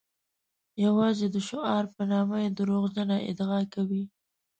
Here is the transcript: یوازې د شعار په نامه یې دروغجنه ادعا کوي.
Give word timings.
یوازې 0.85 1.27
د 1.31 1.37
شعار 1.47 1.85
په 1.95 2.01
نامه 2.11 2.37
یې 2.43 2.49
دروغجنه 2.57 3.17
ادعا 3.29 3.61
کوي. 3.73 4.03